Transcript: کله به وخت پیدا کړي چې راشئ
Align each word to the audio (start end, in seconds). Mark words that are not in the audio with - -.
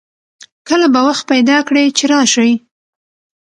کله 0.67 0.87
به 0.93 0.99
وخت 1.07 1.23
پیدا 1.31 1.57
کړي 1.67 1.85
چې 1.97 2.03
راشئ 2.13 2.51